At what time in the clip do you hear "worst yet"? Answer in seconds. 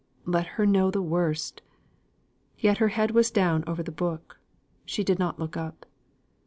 1.03-2.79